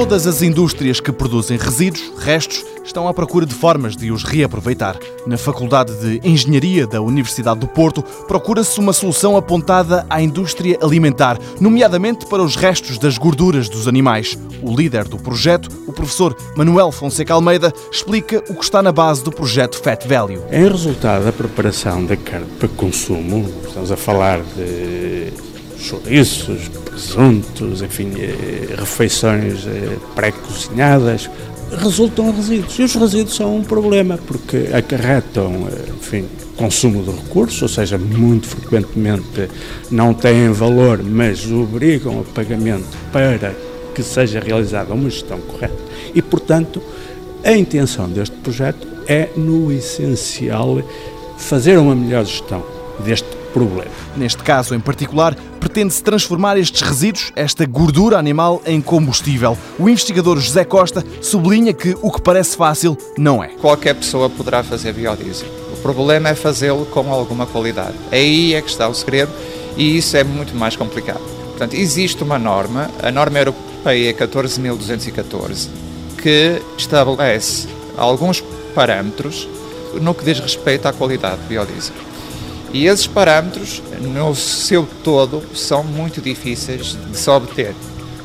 Todas 0.00 0.26
as 0.26 0.40
indústrias 0.40 0.98
que 0.98 1.12
produzem 1.12 1.58
resíduos, 1.58 2.10
restos, 2.20 2.64
estão 2.82 3.06
à 3.06 3.12
procura 3.12 3.44
de 3.44 3.52
formas 3.52 3.94
de 3.94 4.10
os 4.10 4.24
reaproveitar. 4.24 4.98
Na 5.26 5.36
Faculdade 5.36 5.92
de 6.00 6.26
Engenharia 6.26 6.86
da 6.86 7.02
Universidade 7.02 7.60
do 7.60 7.68
Porto, 7.68 8.02
procura-se 8.26 8.80
uma 8.80 8.94
solução 8.94 9.36
apontada 9.36 10.06
à 10.08 10.22
indústria 10.22 10.78
alimentar, 10.80 11.38
nomeadamente 11.60 12.24
para 12.24 12.42
os 12.42 12.56
restos 12.56 12.96
das 12.96 13.18
gorduras 13.18 13.68
dos 13.68 13.86
animais. 13.86 14.38
O 14.62 14.74
líder 14.74 15.06
do 15.06 15.18
projeto, 15.18 15.68
o 15.86 15.92
professor 15.92 16.34
Manuel 16.56 16.90
Fonseca 16.90 17.34
Almeida, 17.34 17.70
explica 17.92 18.42
o 18.48 18.54
que 18.54 18.64
está 18.64 18.82
na 18.82 18.92
base 18.92 19.22
do 19.22 19.30
projeto 19.30 19.78
Fat 19.82 20.06
Value. 20.06 20.40
Em 20.50 20.66
resultado 20.66 21.26
da 21.26 21.32
preparação 21.32 22.06
da 22.06 22.16
carne 22.16 22.46
para 22.58 22.68
consumo, 22.68 23.46
estamos 23.66 23.92
a 23.92 23.98
falar 23.98 24.40
de 24.56 25.30
chouriços, 25.78 26.70
presuntos, 26.90 27.82
enfim, 27.82 28.12
eh, 28.18 28.74
refeições 28.76 29.66
eh, 29.66 29.96
pré-cozinhadas, 30.14 31.30
resultam 31.78 32.34
resíduos. 32.34 32.78
E 32.78 32.82
os 32.82 32.94
resíduos 32.94 33.36
são 33.36 33.56
um 33.56 33.62
problema, 33.62 34.18
porque 34.26 34.68
acarretam, 34.72 35.68
eh, 35.70 35.90
enfim, 35.96 36.26
consumo 36.56 37.02
de 37.02 37.10
recursos, 37.10 37.62
ou 37.62 37.68
seja, 37.68 37.96
muito 37.96 38.48
frequentemente 38.48 39.48
não 39.90 40.12
têm 40.12 40.50
valor, 40.50 41.02
mas 41.02 41.50
obrigam 41.50 42.20
a 42.20 42.34
pagamento 42.34 42.96
para 43.12 43.54
que 43.94 44.02
seja 44.02 44.40
realizada 44.40 44.92
uma 44.92 45.08
gestão 45.08 45.40
correta. 45.40 45.78
E, 46.14 46.20
portanto, 46.20 46.82
a 47.44 47.52
intenção 47.52 48.08
deste 48.08 48.36
projeto 48.36 48.86
é, 49.06 49.30
no 49.36 49.72
essencial, 49.72 50.82
fazer 51.38 51.78
uma 51.78 51.94
melhor 51.94 52.24
gestão 52.24 52.79
deste 53.00 53.28
problema. 53.52 53.90
Neste 54.16 54.42
caso 54.42 54.74
em 54.74 54.80
particular, 54.80 55.34
pretende-se 55.58 56.02
transformar 56.02 56.56
estes 56.56 56.82
resíduos, 56.82 57.32
esta 57.36 57.66
gordura 57.66 58.18
animal, 58.18 58.62
em 58.66 58.80
combustível. 58.80 59.56
O 59.78 59.88
investigador 59.88 60.38
José 60.38 60.64
Costa 60.64 61.04
sublinha 61.20 61.72
que 61.72 61.96
o 62.02 62.10
que 62.10 62.20
parece 62.20 62.56
fácil 62.56 62.96
não 63.16 63.42
é. 63.42 63.48
Qualquer 63.48 63.94
pessoa 63.94 64.30
poderá 64.30 64.62
fazer 64.62 64.92
biodiesel. 64.92 65.48
O 65.72 65.76
problema 65.82 66.28
é 66.28 66.34
fazê-lo 66.34 66.86
com 66.86 67.12
alguma 67.12 67.46
qualidade. 67.46 67.94
Aí 68.10 68.54
é 68.54 68.62
que 68.62 68.68
está 68.68 68.88
o 68.88 68.94
segredo 68.94 69.32
e 69.76 69.96
isso 69.96 70.16
é 70.16 70.24
muito 70.24 70.54
mais 70.54 70.76
complicado. 70.76 71.20
Portanto, 71.50 71.74
existe 71.74 72.22
uma 72.22 72.38
norma, 72.38 72.90
a 73.02 73.10
norma 73.10 73.38
europeia 73.38 74.14
14.214, 74.14 75.68
que 76.20 76.60
estabelece 76.76 77.68
alguns 77.96 78.42
parâmetros 78.74 79.48
no 80.00 80.14
que 80.14 80.24
diz 80.24 80.38
respeito 80.38 80.86
à 80.86 80.92
qualidade 80.92 81.42
de 81.42 81.48
biodiesel. 81.48 82.09
E 82.72 82.86
esses 82.86 83.06
parâmetros, 83.06 83.82
no 84.00 84.34
seu 84.34 84.86
todo, 85.02 85.42
são 85.54 85.82
muito 85.82 86.20
difíceis 86.20 86.96
de 87.10 87.16
se 87.16 87.28
obter. 87.28 87.74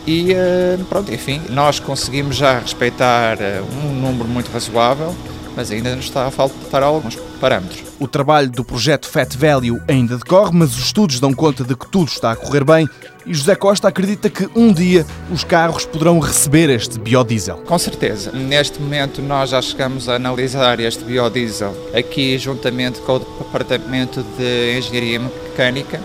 E 0.05 0.33
eh, 0.33 0.77
pronto, 0.87 1.11
enfim, 1.11 1.41
nós 1.49 1.79
conseguimos 1.79 2.35
já 2.35 2.59
respeitar 2.59 3.41
eh, 3.41 3.61
um 3.83 3.91
número 3.91 4.29
muito 4.29 4.51
razoável, 4.51 5.15
mas 5.55 5.71
ainda 5.71 5.95
nos 5.95 6.05
está 6.05 6.25
a 6.25 6.31
faltar 6.31 6.83
alguns 6.83 7.15
parâmetros. 7.39 7.83
O 7.99 8.07
trabalho 8.07 8.49
do 8.49 8.63
projeto 8.63 9.07
Fat 9.07 9.35
Value 9.35 9.81
ainda 9.87 10.17
decorre, 10.17 10.51
mas 10.53 10.75
os 10.75 10.85
estudos 10.85 11.19
dão 11.19 11.33
conta 11.33 11.63
de 11.63 11.75
que 11.75 11.87
tudo 11.87 12.09
está 12.09 12.31
a 12.31 12.35
correr 12.35 12.63
bem 12.63 12.87
e 13.25 13.33
José 13.33 13.55
Costa 13.55 13.87
acredita 13.87 14.29
que 14.29 14.47
um 14.55 14.71
dia 14.71 15.05
os 15.31 15.43
carros 15.43 15.85
poderão 15.85 16.19
receber 16.19 16.69
este 16.69 16.99
biodiesel. 16.99 17.57
Com 17.57 17.79
certeza. 17.79 18.31
Neste 18.31 18.79
momento 18.79 19.21
nós 19.21 19.49
já 19.49 19.61
chegamos 19.61 20.07
a 20.07 20.15
analisar 20.15 20.79
este 20.79 21.03
biodiesel 21.03 21.75
aqui 21.93 22.37
juntamente 22.37 22.99
com 23.01 23.15
o 23.15 23.19
Departamento 23.19 24.23
de 24.37 24.77
Engenharia 24.77 25.19
Mecânica. 25.19 25.99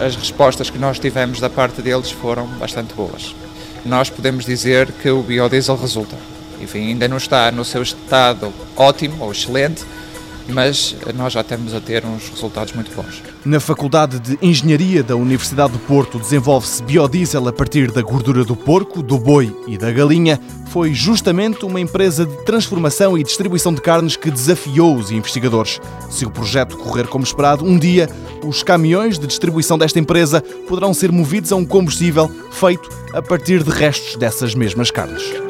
As 0.00 0.16
respostas 0.16 0.70
que 0.70 0.78
nós 0.78 0.98
tivemos 0.98 1.40
da 1.40 1.50
parte 1.50 1.82
deles 1.82 2.10
foram 2.10 2.46
bastante 2.46 2.94
boas. 2.94 3.34
Nós 3.84 4.08
podemos 4.08 4.46
dizer 4.46 4.90
que 4.92 5.10
o 5.10 5.22
biodiesel 5.22 5.76
resulta. 5.76 6.16
Enfim, 6.60 6.88
ainda 6.88 7.08
não 7.08 7.16
está 7.16 7.50
no 7.50 7.64
seu 7.64 7.82
estado 7.82 8.52
ótimo 8.76 9.24
ou 9.24 9.32
excelente, 9.32 9.84
mas 10.50 10.96
nós 11.14 11.32
já 11.32 11.40
estamos 11.40 11.74
a 11.74 11.80
ter 11.80 12.04
uns 12.04 12.28
resultados 12.28 12.72
muito 12.72 12.94
bons. 12.94 13.22
Na 13.44 13.60
Faculdade 13.60 14.18
de 14.18 14.38
Engenharia 14.42 15.02
da 15.02 15.16
Universidade 15.16 15.72
do 15.72 15.78
Porto 15.80 16.18
desenvolve-se 16.18 16.82
biodiesel 16.82 17.48
a 17.48 17.52
partir 17.52 17.90
da 17.90 18.02
gordura 18.02 18.44
do 18.44 18.54
porco, 18.54 19.02
do 19.02 19.18
boi 19.18 19.54
e 19.66 19.78
da 19.78 19.90
galinha. 19.90 20.40
Foi 20.66 20.92
justamente 20.94 21.64
uma 21.64 21.80
empresa 21.80 22.24
de 22.26 22.44
transformação 22.44 23.16
e 23.16 23.24
distribuição 23.24 23.72
de 23.72 23.80
carnes 23.80 24.16
que 24.16 24.30
desafiou 24.30 24.96
os 24.96 25.10
investigadores. 25.10 25.80
Se 26.10 26.24
o 26.24 26.30
projeto 26.30 26.76
correr 26.76 27.06
como 27.06 27.24
esperado, 27.24 27.64
um 27.64 27.78
dia 27.78 28.08
os 28.44 28.62
caminhões 28.62 29.18
de 29.18 29.26
distribuição 29.26 29.76
desta 29.78 29.98
empresa 29.98 30.42
poderão 30.68 30.94
ser 30.94 31.10
movidos 31.10 31.52
a 31.52 31.56
um 31.56 31.64
combustível 31.64 32.30
feito 32.50 32.88
a 33.12 33.20
partir 33.20 33.62
de 33.62 33.70
restos 33.70 34.16
dessas 34.16 34.54
mesmas 34.54 34.90
carnes. 34.90 35.49